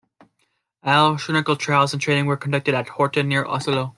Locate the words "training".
2.01-2.25